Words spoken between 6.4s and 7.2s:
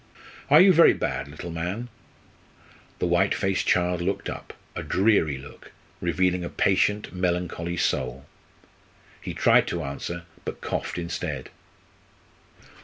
a patient,